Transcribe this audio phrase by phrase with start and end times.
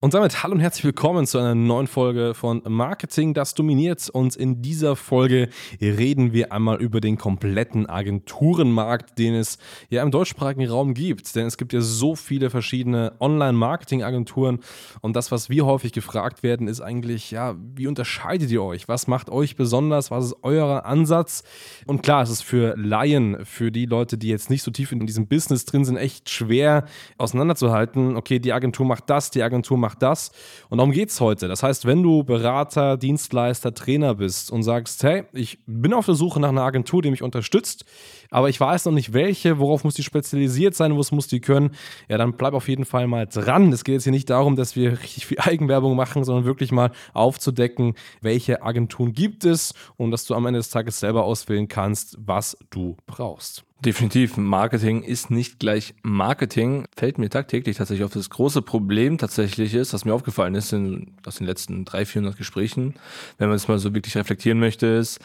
[0.00, 4.08] Und damit hallo und herzlich willkommen zu einer neuen Folge von Marketing, das dominiert.
[4.08, 5.48] Und in dieser Folge
[5.80, 9.58] reden wir einmal über den kompletten Agenturenmarkt, den es
[9.88, 11.34] ja im deutschsprachigen Raum gibt.
[11.34, 14.60] Denn es gibt ja so viele verschiedene Online-Marketing-Agenturen.
[15.00, 18.86] Und das, was wir häufig gefragt werden, ist eigentlich, ja, wie unterscheidet ihr euch?
[18.86, 20.12] Was macht euch besonders?
[20.12, 21.42] Was ist euer Ansatz?
[21.88, 25.04] Und klar, es ist für Laien, für die Leute, die jetzt nicht so tief in
[25.08, 26.84] diesem Business drin sind, echt schwer
[27.16, 28.14] auseinanderzuhalten.
[28.14, 30.32] Okay, die Agentur macht das, die Agentur macht macht das.
[30.68, 31.48] Und darum geht es heute.
[31.48, 36.14] Das heißt, wenn du Berater, Dienstleister, Trainer bist und sagst, hey, ich bin auf der
[36.14, 37.86] Suche nach einer Agentur, die mich unterstützt,
[38.30, 41.70] aber ich weiß noch nicht welche, worauf muss die spezialisiert sein, was muss die können,
[42.08, 43.72] ja, dann bleib auf jeden Fall mal dran.
[43.72, 46.90] Es geht jetzt hier nicht darum, dass wir richtig viel Eigenwerbung machen, sondern wirklich mal
[47.14, 52.18] aufzudecken, welche Agenturen gibt es und dass du am Ende des Tages selber auswählen kannst,
[52.20, 53.67] was du brauchst.
[53.84, 56.84] Definitiv, Marketing ist nicht gleich Marketing.
[56.96, 58.12] Fällt mir tagtäglich tatsächlich auf.
[58.12, 62.36] Das große Problem tatsächlich ist, was mir aufgefallen ist in, aus den letzten 300, 400
[62.36, 62.94] Gesprächen,
[63.38, 65.20] wenn man es mal so wirklich reflektieren möchte, ist,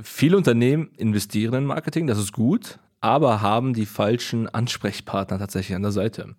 [0.00, 5.82] viele Unternehmen investieren in Marketing, das ist gut, aber haben die falschen Ansprechpartner tatsächlich an
[5.82, 6.36] der Seite.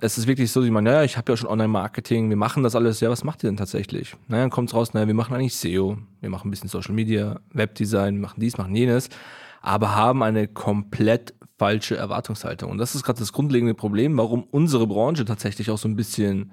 [0.00, 2.74] Es ist wirklich so, die meinen, naja, ich habe ja schon Online-Marketing, wir machen das
[2.74, 3.00] alles.
[3.00, 4.16] Ja, was macht ihr denn tatsächlich?
[4.28, 6.94] Naja, dann kommt es raus, naja, wir machen eigentlich SEO, wir machen ein bisschen Social
[6.94, 9.10] Media, Webdesign, wir machen dies, machen jenes
[9.66, 12.70] aber haben eine komplett falsche Erwartungshaltung.
[12.70, 16.52] Und das ist gerade das grundlegende Problem, warum unsere Branche tatsächlich auch so ein bisschen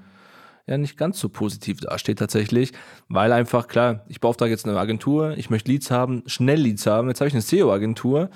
[0.66, 2.72] ja nicht ganz so positiv dasteht tatsächlich,
[3.10, 7.10] weil einfach klar, ich beauftrage jetzt eine Agentur, ich möchte Leads haben, schnell Leads haben,
[7.10, 8.30] jetzt habe ich eine SEO-Agentur,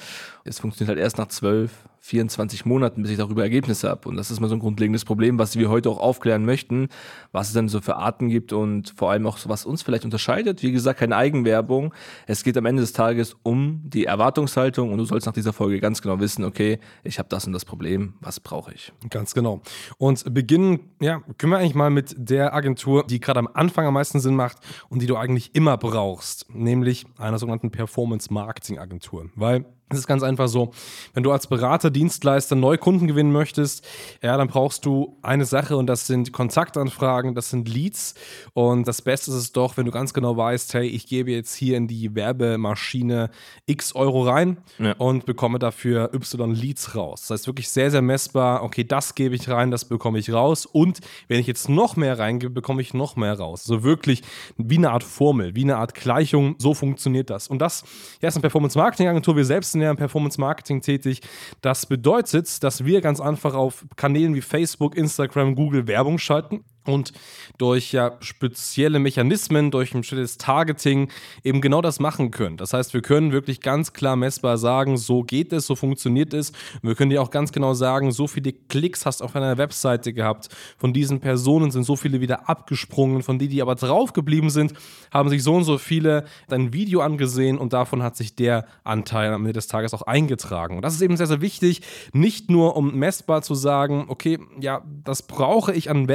[0.43, 4.08] es funktioniert halt erst nach 12, 24 Monaten, bis ich darüber Ergebnisse habe.
[4.09, 6.88] Und das ist mal so ein grundlegendes Problem, was wir heute auch aufklären möchten,
[7.31, 10.63] was es dann so für Arten gibt und vor allem auch, was uns vielleicht unterscheidet.
[10.63, 11.94] Wie gesagt, keine Eigenwerbung.
[12.25, 15.80] Es geht am Ende des Tages um die Erwartungshaltung und du sollst nach dieser Folge
[15.80, 18.94] ganz genau wissen, okay, ich habe das und das Problem, was brauche ich?
[19.09, 19.62] Ganz genau.
[19.97, 23.94] Und beginnen, ja, können wir eigentlich mal mit der Agentur, die gerade am Anfang am
[23.94, 24.58] meisten Sinn macht
[24.90, 29.29] und die du eigentlich immer brauchst, nämlich einer sogenannten Performance Marketing Agentur.
[29.35, 30.71] Weil es ist ganz einfach so,
[31.13, 33.87] wenn du als Berater, Dienstleister neue Kunden gewinnen möchtest,
[34.21, 38.15] ja, dann brauchst du eine Sache und das sind Kontaktanfragen, das sind Leads.
[38.53, 41.55] Und das Beste ist es doch, wenn du ganz genau weißt, hey, ich gebe jetzt
[41.55, 43.29] hier in die Werbemaschine
[43.65, 44.91] X Euro rein ja.
[44.97, 47.21] und bekomme dafür Y Leads raus.
[47.21, 50.65] Das heißt wirklich sehr, sehr messbar, okay, das gebe ich rein, das bekomme ich raus.
[50.65, 50.99] Und
[51.29, 53.63] wenn ich jetzt noch mehr reingebe, bekomme ich noch mehr raus.
[53.63, 54.21] So also wirklich
[54.57, 57.47] wie eine Art Formel, wie eine Art Gleichung, so funktioniert das.
[57.47, 57.85] Und das
[58.21, 59.37] ja, ist eine Performance Marketing Agentur.
[59.37, 61.21] Wir selbst stationären Performance Marketing tätig.
[61.61, 67.13] Das bedeutet, dass wir ganz einfach auf Kanälen wie Facebook, Instagram, Google Werbung schalten und
[67.57, 71.09] durch ja spezielle Mechanismen, durch ein bestimmtes Targeting
[71.43, 72.57] eben genau das machen können.
[72.57, 76.51] Das heißt, wir können wirklich ganz klar messbar sagen, so geht es, so funktioniert es.
[76.81, 79.57] Und wir können dir auch ganz genau sagen, so viele Klicks hast du auf einer
[79.57, 80.49] Webseite gehabt.
[80.77, 83.23] Von diesen Personen sind so viele wieder abgesprungen.
[83.23, 84.73] Von denen, die aber drauf geblieben sind,
[85.11, 89.33] haben sich so und so viele dein Video angesehen und davon hat sich der Anteil
[89.33, 90.77] am Ende des Tages auch eingetragen.
[90.77, 91.81] Und das ist eben sehr, sehr wichtig,
[92.13, 96.07] nicht nur um messbar zu sagen, okay, ja, das brauche ich an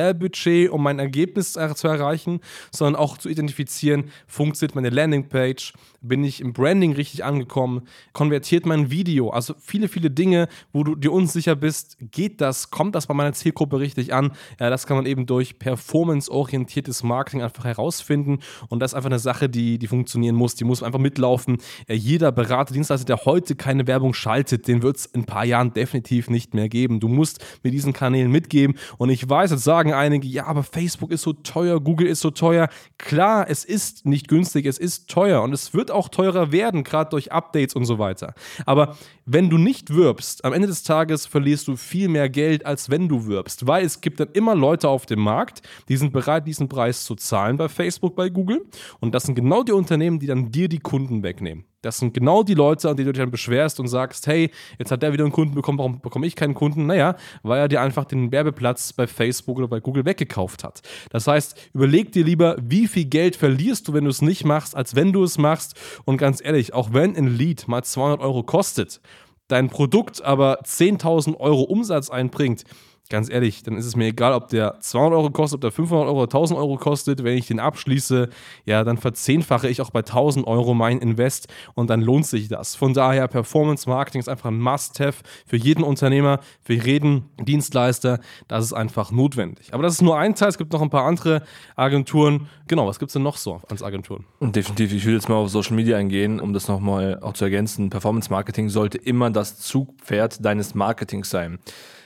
[0.69, 2.41] Um mein Ergebnis zu erreichen,
[2.71, 8.91] sondern auch zu identifizieren, funktioniert meine Landingpage, bin ich im Branding richtig angekommen, konvertiert mein
[8.91, 13.15] Video, also viele, viele Dinge, wo du dir unsicher bist, geht das, kommt das bei
[13.15, 14.33] meiner Zielgruppe richtig an?
[14.59, 18.41] Ja, das kann man eben durch performance-orientiertes Marketing einfach herausfinden.
[18.69, 21.59] Und das ist einfach eine Sache, die, die funktionieren muss, die muss einfach mitlaufen.
[21.89, 25.45] Ja, jeder Berater, Dienstleister, der heute keine Werbung schaltet, den wird es in ein paar
[25.45, 27.01] Jahren definitiv nicht mehr geben.
[27.01, 28.77] Du musst mit diesen Kanälen mitgeben.
[28.99, 32.31] Und ich weiß, jetzt sagen einige, ja, aber Facebook ist so teuer, Google ist so
[32.31, 32.69] teuer.
[32.99, 37.09] Klar, es ist nicht günstig, es ist teuer und es wird auch teurer werden, gerade
[37.09, 38.35] durch Updates und so weiter.
[38.67, 42.91] Aber wenn du nicht wirbst, am Ende des Tages verlierst du viel mehr Geld, als
[42.91, 46.47] wenn du wirbst, weil es gibt dann immer Leute auf dem Markt, die sind bereit,
[46.47, 48.67] diesen Preis zu zahlen bei Facebook, bei Google.
[49.01, 51.65] Und das sind genau die Unternehmen, die dann dir die Kunden wegnehmen.
[51.83, 54.91] Das sind genau die Leute, an die du dich dann beschwerst und sagst, hey, jetzt
[54.91, 56.87] hat der wieder einen Kunden bekommen, warum bekomme ich keinen Kunden?
[56.87, 60.81] Naja, weil er dir einfach den Werbeplatz bei Facebook oder bei Google weggekauft hat.
[61.11, 64.77] Das heißt, überleg dir lieber, wie viel Geld verlierst du, wenn du es nicht machst,
[64.77, 65.75] als wenn du es machst.
[66.05, 69.01] Und ganz ehrlich, auch wenn ein Lead mal 200 Euro kostet,
[69.49, 72.65] dein Produkt aber 10.000 Euro Umsatz einbringt,
[73.13, 76.07] ganz ehrlich, dann ist es mir egal, ob der 200 Euro kostet, ob der 500
[76.07, 77.23] Euro oder 1000 Euro kostet.
[77.23, 78.31] Wenn ich den abschließe,
[78.65, 82.75] ja, dann verzehnfache ich auch bei 1000 Euro mein Invest und dann lohnt sich das.
[82.75, 88.19] Von daher, Performance Marketing ist einfach ein Must-Have für jeden Unternehmer, für jeden Dienstleister.
[88.49, 89.75] Das ist einfach notwendig.
[89.75, 90.49] Aber das ist nur ein Teil.
[90.49, 91.43] Es gibt noch ein paar andere
[91.77, 92.49] Agenturen.
[92.67, 94.25] Genau, was gibt es denn noch so als Agenturen?
[94.41, 97.91] Definitiv, ich will jetzt mal auf Social Media eingehen, um das nochmal auch zu ergänzen.
[97.91, 101.59] Performance Marketing sollte immer das Zugpferd deines Marketings sein.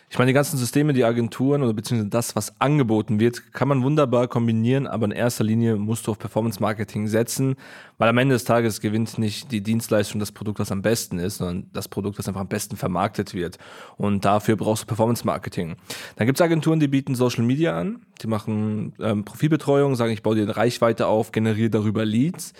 [0.08, 3.82] Ich meine, die ganzen Systeme, die Agenturen oder beziehungsweise das, was angeboten wird, kann man
[3.82, 7.56] wunderbar kombinieren, aber in erster Linie musst du auf Performance Marketing setzen,
[7.98, 11.38] weil am Ende des Tages gewinnt nicht die Dienstleistung das Produkt, was am besten ist,
[11.38, 13.58] sondern das Produkt, das einfach am besten vermarktet wird.
[13.96, 15.74] Und dafür brauchst du Performance Marketing.
[16.14, 20.22] Dann gibt es Agenturen, die bieten Social Media an, die machen ähm, Profilbetreuung, sagen, ich
[20.22, 22.52] baue dir eine Reichweite auf, generiere darüber Leads.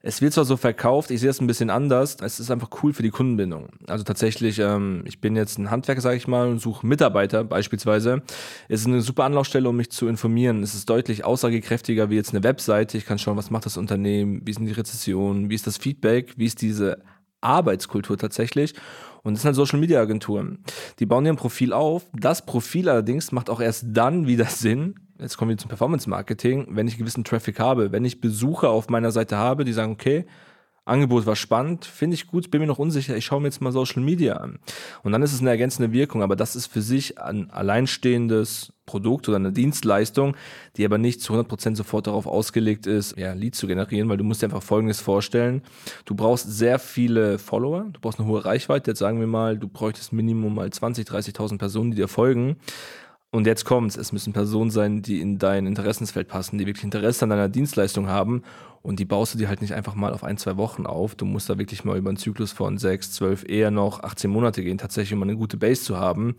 [0.00, 2.18] Es wird zwar so verkauft, ich sehe es ein bisschen anders.
[2.22, 3.68] Es ist einfach cool für die Kundenbindung.
[3.88, 8.22] Also tatsächlich, ähm, ich bin jetzt ein Handwerker, sage ich mal, und suche Mitarbeiter beispielsweise.
[8.68, 10.62] Es ist eine super Anlaufstelle, um mich zu informieren.
[10.62, 12.96] Es ist deutlich aussagekräftiger wie jetzt eine Webseite.
[12.96, 16.34] Ich kann schauen, was macht das Unternehmen, wie sind die Rezessionen, wie ist das Feedback,
[16.36, 17.02] wie ist diese
[17.40, 18.74] Arbeitskultur tatsächlich.
[19.24, 20.60] Und das sind halt Social Media Agenturen.
[21.00, 22.06] Die bauen ihr Profil auf.
[22.14, 26.66] Das Profil allerdings macht auch erst dann wieder Sinn, jetzt kommen wir zum Performance Marketing,
[26.70, 30.26] wenn ich gewissen Traffic habe, wenn ich Besucher auf meiner Seite habe, die sagen, okay,
[30.88, 33.72] Angebot war spannend, finde ich gut, bin mir noch unsicher, ich schaue mir jetzt mal
[33.72, 34.58] Social Media an.
[35.02, 39.28] Und dann ist es eine ergänzende Wirkung, aber das ist für sich ein alleinstehendes Produkt
[39.28, 40.34] oder eine Dienstleistung,
[40.76, 44.24] die aber nicht zu 100% sofort darauf ausgelegt ist, ja, Leads zu generieren, weil du
[44.24, 45.62] musst dir einfach Folgendes vorstellen.
[46.06, 49.68] Du brauchst sehr viele Follower, du brauchst eine hohe Reichweite, jetzt sagen wir mal, du
[49.68, 52.56] bräuchtest Minimum mal 20, 30.000 Personen, die dir folgen.
[53.30, 57.24] Und jetzt kommt's, es müssen Personen sein, die in dein Interessensfeld passen, die wirklich Interesse
[57.24, 58.42] an deiner Dienstleistung haben.
[58.80, 61.14] Und die baust du dir halt nicht einfach mal auf ein, zwei Wochen auf.
[61.14, 64.62] Du musst da wirklich mal über einen Zyklus von sechs, zwölf, eher noch 18 Monate
[64.62, 66.36] gehen, tatsächlich, um eine gute Base zu haben.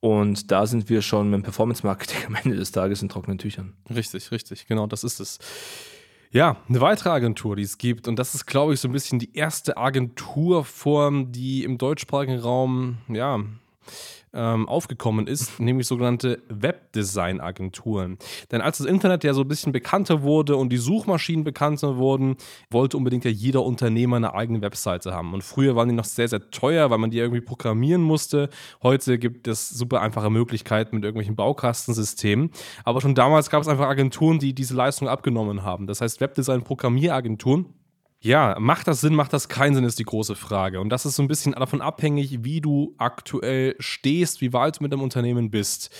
[0.00, 3.38] Und da sind wir schon mit dem Performance Marketing am Ende des Tages in trockenen
[3.38, 3.72] Tüchern.
[3.88, 5.38] Richtig, richtig, genau, das ist es.
[6.30, 9.18] Ja, eine weitere Agentur, die es gibt, und das ist, glaube ich, so ein bisschen
[9.18, 13.40] die erste Agenturform, die im deutschsprachigen Raum, ja,
[14.38, 18.18] ähm, aufgekommen ist, nämlich sogenannte Webdesign-Agenturen.
[18.52, 22.36] Denn als das Internet ja so ein bisschen bekannter wurde und die Suchmaschinen bekannter wurden,
[22.70, 25.34] wollte unbedingt ja jeder Unternehmer eine eigene Webseite haben.
[25.34, 28.48] Und früher waren die noch sehr, sehr teuer, weil man die irgendwie programmieren musste.
[28.82, 32.50] Heute gibt es super einfache Möglichkeiten mit irgendwelchen Baukastensystemen.
[32.84, 35.88] Aber schon damals gab es einfach Agenturen, die diese Leistung abgenommen haben.
[35.88, 37.66] Das heißt Webdesign-Programmieragenturen
[38.20, 40.80] ja, macht das Sinn, macht das keinen Sinn, ist die große Frage.
[40.80, 44.82] Und das ist so ein bisschen davon abhängig, wie du aktuell stehst, wie weit du
[44.82, 45.94] mit dem Unternehmen bist.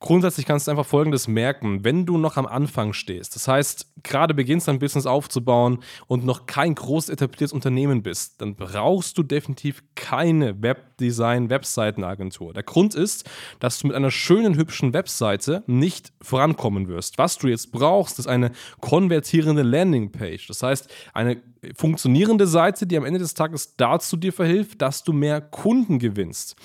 [0.00, 1.84] Grundsätzlich kannst du einfach Folgendes merken.
[1.84, 5.78] Wenn du noch am Anfang stehst, das heißt, gerade beginnst dein Business aufzubauen
[6.08, 12.52] und noch kein groß etabliertes Unternehmen bist, dann brauchst du definitiv keine Webdesign-Webseitenagentur.
[12.52, 13.30] Der Grund ist,
[13.60, 17.16] dass du mit einer schönen, hübschen Webseite nicht vorankommen wirst.
[17.16, 18.50] Was du jetzt brauchst, ist eine
[18.80, 20.48] konvertierende Landingpage.
[20.48, 21.40] Das heißt, eine
[21.76, 26.56] funktionierende Seite, die am Ende des Tages dazu dir verhilft, dass du mehr Kunden gewinnst.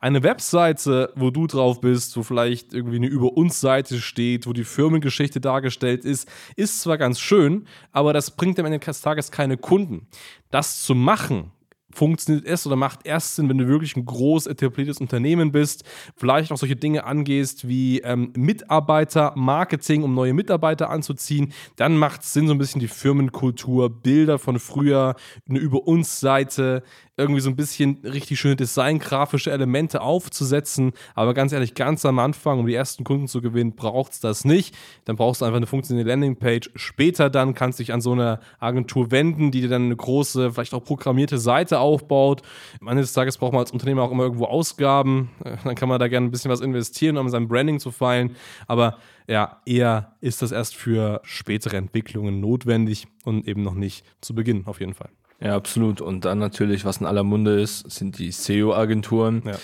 [0.00, 4.52] Eine Webseite, wo du drauf bist, wo vielleicht irgendwie eine Über uns Seite steht, wo
[4.52, 9.30] die Firmengeschichte dargestellt ist, ist zwar ganz schön, aber das bringt am Ende des Tages
[9.30, 10.06] keine Kunden.
[10.50, 11.50] Das zu machen,
[11.94, 15.84] funktioniert es oder macht erst Sinn, wenn du wirklich ein groß etabliertes Unternehmen bist,
[16.16, 22.32] vielleicht auch solche Dinge angehst wie ähm, Mitarbeiter-Marketing, um neue Mitarbeiter anzuziehen, dann macht es
[22.32, 25.14] Sinn, so ein bisschen die Firmenkultur, Bilder von früher,
[25.48, 26.82] eine Über uns Seite,
[27.16, 30.92] irgendwie so ein bisschen richtig schöne Design-grafische Elemente aufzusetzen.
[31.14, 34.44] Aber ganz ehrlich, ganz am Anfang, um die ersten Kunden zu gewinnen, braucht es das
[34.44, 34.76] nicht.
[35.04, 36.70] Dann brauchst du einfach eine funktionierende Landingpage.
[36.74, 40.52] Später dann kannst du dich an so eine Agentur wenden, die dir dann eine große,
[40.52, 42.42] vielleicht auch programmierte Seite aufbaut.
[42.80, 45.30] Am Ende des Tages braucht man als Unternehmer auch immer irgendwo Ausgaben.
[45.64, 48.34] Dann kann man da gerne ein bisschen was investieren, um sein Branding zu feilen.
[48.66, 54.34] Aber ja, eher ist das erst für spätere Entwicklungen notwendig und eben noch nicht zu
[54.34, 55.10] Beginn auf jeden Fall.
[55.40, 56.00] Ja, absolut.
[56.00, 59.42] Und dann natürlich, was in aller Munde ist, sind die SEO-Agenturen.
[59.44, 59.56] Ja.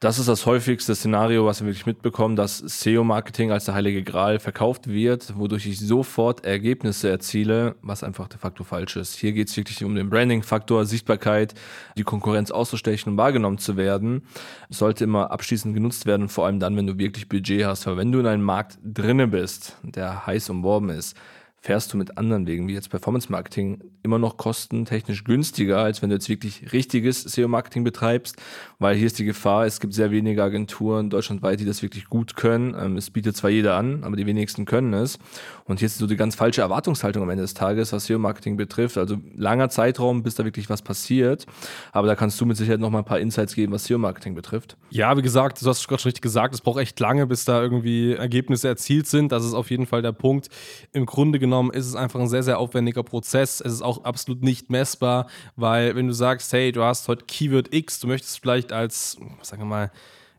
[0.00, 4.38] Das ist das häufigste Szenario, was wir wirklich mitbekommen, dass SEO-Marketing als der heilige Gral
[4.38, 9.16] verkauft wird, wodurch ich sofort Ergebnisse erziele, was einfach de facto falsch ist.
[9.16, 11.54] Hier geht es wirklich um den Branding-Faktor, Sichtbarkeit,
[11.96, 14.22] die Konkurrenz auszustechen und wahrgenommen zu werden.
[14.70, 17.84] Es sollte immer abschließend genutzt werden, vor allem dann, wenn du wirklich Budget hast.
[17.88, 21.16] Weil wenn du in einem Markt drinne bist, der heiß umworben ist,
[21.60, 26.08] fährst du mit anderen Wegen, wie jetzt Performance Marketing, immer noch kostentechnisch günstiger, als wenn
[26.08, 28.36] du jetzt wirklich richtiges SEO-Marketing betreibst,
[28.78, 32.36] weil hier ist die Gefahr, es gibt sehr wenige Agenturen deutschlandweit, die das wirklich gut
[32.36, 32.76] können.
[32.78, 35.18] Ähm, es bietet zwar jeder an, aber die wenigsten können es.
[35.64, 38.96] Und hier ist so die ganz falsche Erwartungshaltung am Ende des Tages, was SEO-Marketing betrifft.
[38.96, 41.44] Also langer Zeitraum, bis da wirklich was passiert.
[41.92, 44.76] Aber da kannst du mit Sicherheit noch mal ein paar Insights geben, was SEO-Marketing betrifft.
[44.90, 47.60] Ja, wie gesagt, du hast gerade schon richtig gesagt, es braucht echt lange, bis da
[47.60, 49.32] irgendwie Ergebnisse erzielt sind.
[49.32, 50.48] Das ist auf jeden Fall der Punkt.
[50.92, 53.60] Im Grunde genommen genommen ist es einfach ein sehr, sehr aufwendiger Prozess.
[53.60, 55.26] Es ist auch absolut nicht messbar,
[55.56, 59.62] weil wenn du sagst, hey, du hast heute Keyword X, du möchtest vielleicht als, sagen
[59.62, 59.90] wir mal,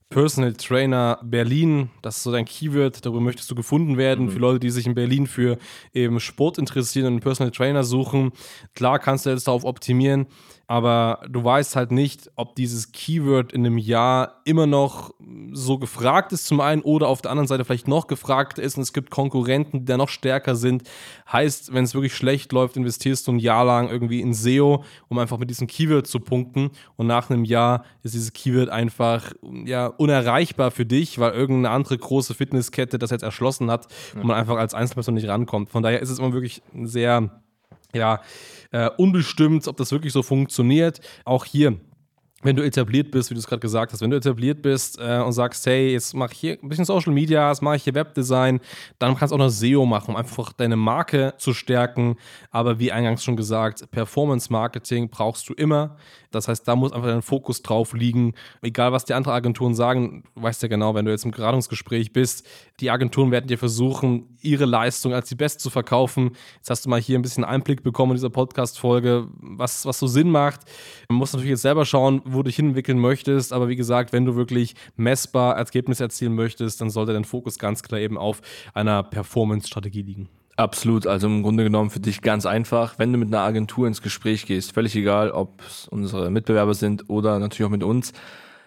[0.09, 4.25] Personal Trainer Berlin, das ist so dein Keyword, darüber möchtest du gefunden werden.
[4.25, 4.29] Mhm.
[4.31, 5.59] Für Leute, die sich in Berlin für
[5.93, 8.31] eben Sport interessieren und einen Personal Trainer suchen.
[8.73, 10.25] Klar kannst du jetzt darauf optimieren,
[10.65, 15.13] aber du weißt halt nicht, ob dieses Keyword in einem Jahr immer noch
[15.51, 18.83] so gefragt ist zum einen oder auf der anderen Seite vielleicht noch gefragt ist und
[18.83, 20.83] es gibt Konkurrenten, die da noch stärker sind.
[21.31, 25.19] Heißt, wenn es wirklich schlecht läuft, investierst du ein Jahr lang irgendwie in SEO, um
[25.19, 29.33] einfach mit diesem Keyword zu punkten und nach einem Jahr ist dieses Keyword einfach
[29.65, 34.37] ja unerreichbar für dich, weil irgendeine andere große Fitnesskette das jetzt erschlossen hat und man
[34.37, 35.69] einfach als Einzelperson nicht rankommt.
[35.69, 37.41] Von daher ist es immer wirklich sehr
[37.93, 38.21] ja,
[38.71, 41.01] äh, unbestimmt, ob das wirklich so funktioniert.
[41.25, 41.79] Auch hier
[42.41, 45.19] wenn du etabliert bist, wie du es gerade gesagt hast, wenn du etabliert bist äh,
[45.19, 47.95] und sagst, hey, jetzt mache ich hier ein bisschen Social Media, jetzt mache ich hier
[47.95, 48.61] Webdesign,
[48.97, 52.15] dann kannst du auch noch SEO machen, um einfach deine Marke zu stärken.
[52.51, 55.97] Aber wie eingangs schon gesagt, Performance Marketing brauchst du immer.
[56.31, 58.33] Das heißt, da muss einfach dein Fokus drauf liegen.
[58.61, 62.13] Egal, was die anderen Agenturen sagen, du weißt ja genau, wenn du jetzt im Beratungsgespräch
[62.13, 62.47] bist,
[62.79, 66.31] die Agenturen werden dir versuchen, ihre Leistung als die beste zu verkaufen.
[66.57, 70.07] Jetzt hast du mal hier ein bisschen Einblick bekommen in dieser Podcast-Folge, was, was so
[70.07, 70.61] Sinn macht.
[71.09, 73.53] Man muss natürlich jetzt selber schauen, wo du dich hinentwickeln möchtest.
[73.53, 77.83] Aber wie gesagt, wenn du wirklich messbar Ergebnisse erzielen möchtest, dann sollte dein Fokus ganz
[77.83, 78.41] klar eben auf
[78.73, 80.29] einer Performance-Strategie liegen.
[80.59, 84.01] Absolut, also im Grunde genommen für dich ganz einfach, wenn du mit einer Agentur ins
[84.01, 88.11] Gespräch gehst, völlig egal, ob es unsere Mitbewerber sind oder natürlich auch mit uns,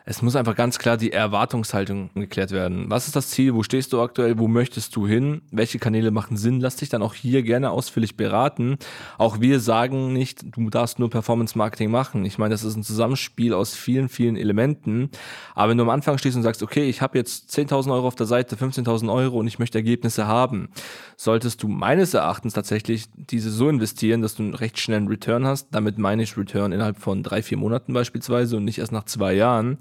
[0.05, 2.87] es muss einfach ganz klar die Erwartungshaltung geklärt werden.
[2.89, 3.55] Was ist das Ziel?
[3.55, 4.39] Wo stehst du aktuell?
[4.39, 5.43] Wo möchtest du hin?
[5.51, 6.61] Welche Kanäle machen Sinn?
[6.61, 8.79] Lass dich dann auch hier gerne ausführlich beraten.
[9.19, 12.25] Auch wir sagen nicht, du darfst nur Performance Marketing machen.
[12.25, 15.11] Ich meine, das ist ein Zusammenspiel aus vielen, vielen Elementen.
[15.55, 18.17] Aber wenn du am Anfang stehst und sagst, okay, ich habe jetzt 10.000 Euro auf
[18.17, 20.71] der Seite, 15.000 Euro und ich möchte Ergebnisse haben,
[21.17, 25.69] solltest du meines Erachtens tatsächlich diese so investieren, dass du einen recht schnellen Return hast.
[25.71, 29.35] Damit meine ich Return innerhalb von drei, vier Monaten beispielsweise und nicht erst nach zwei
[29.35, 29.79] Jahren.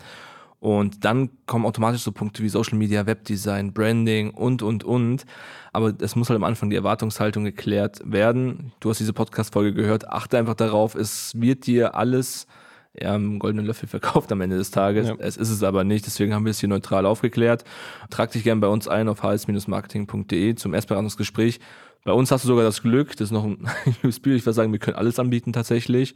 [0.62, 5.26] Und dann kommen automatisch so Punkte wie Social Media, Webdesign, Branding und, und, und.
[5.74, 8.72] Aber es muss halt am Anfang die Erwartungshaltung geklärt werden.
[8.80, 10.08] Du hast diese Podcast-Folge gehört.
[10.08, 12.46] Achte einfach darauf, es wird dir alles
[12.94, 15.08] ja, im goldenen Löffel verkauft am Ende des Tages.
[15.08, 15.16] Ja.
[15.18, 17.64] Es ist es aber nicht, deswegen haben wir es hier neutral aufgeklärt.
[18.12, 21.60] Trag dich gerne bei uns ein auf hs-marketing.de zum Erstberatungsgespräch.
[22.04, 23.60] Bei uns hast du sogar das Glück, das ist noch ein
[24.04, 26.16] USP, ich würde sagen, wir können alles anbieten tatsächlich,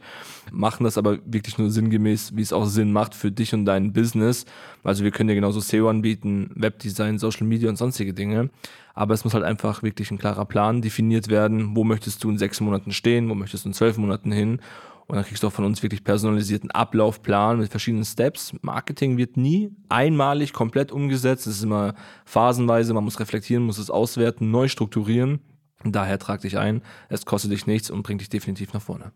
[0.50, 3.92] machen das aber wirklich nur sinngemäß, wie es auch Sinn macht für dich und dein
[3.92, 4.46] Business.
[4.82, 8.50] Also wir können dir genauso SEO anbieten, Webdesign, Social Media und sonstige Dinge.
[8.94, 11.76] Aber es muss halt einfach wirklich ein klarer Plan definiert werden.
[11.76, 13.28] Wo möchtest du in sechs Monaten stehen?
[13.28, 14.60] Wo möchtest du in zwölf Monaten hin?
[15.06, 18.54] Und dann kriegst du auch von uns wirklich personalisierten Ablaufplan mit verschiedenen Steps.
[18.62, 21.46] Marketing wird nie einmalig komplett umgesetzt.
[21.46, 22.92] Es ist immer phasenweise.
[22.92, 25.40] Man muss reflektieren, muss es auswerten, neu strukturieren.
[25.84, 29.12] Daher trag dich ein, es kostet dich nichts und bringt dich definitiv nach vorne.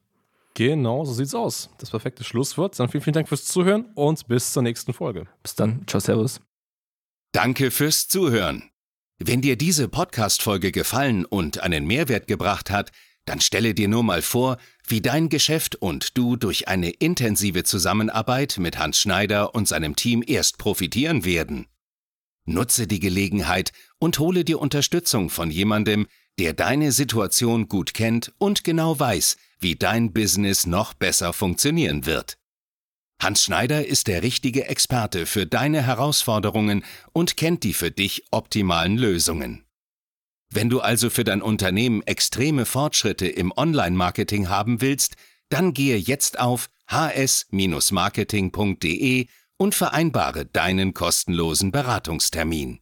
[0.54, 1.70] Genau, so sieht's aus.
[1.78, 2.78] Das perfekte Schlusswort.
[2.78, 5.26] Dann vielen, vielen Dank fürs Zuhören und bis zur nächsten Folge.
[5.42, 5.84] Bis dann.
[5.86, 6.40] Ciao, Servus.
[7.32, 8.70] Danke fürs Zuhören.
[9.18, 12.90] Wenn dir diese Podcast-Folge gefallen und einen Mehrwert gebracht hat,
[13.26, 18.56] dann stelle dir nur mal vor, wie dein Geschäft und du durch eine intensive Zusammenarbeit
[18.58, 21.66] mit Hans Schneider und seinem Team erst profitieren werden.
[22.46, 26.06] Nutze die Gelegenheit und hole dir Unterstützung von jemandem,
[26.38, 32.38] der deine Situation gut kennt und genau weiß, wie dein Business noch besser funktionieren wird.
[33.20, 38.96] Hans Schneider ist der richtige Experte für deine Herausforderungen und kennt die für dich optimalen
[38.96, 39.66] Lösungen.
[40.52, 45.16] Wenn du also für dein Unternehmen extreme Fortschritte im Online-Marketing haben willst,
[45.50, 49.26] dann gehe jetzt auf hs-marketing.de
[49.58, 52.80] und vereinbare deinen kostenlosen Beratungstermin.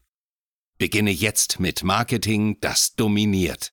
[0.79, 3.67] Beginne jetzt mit Marketing, das dominiert.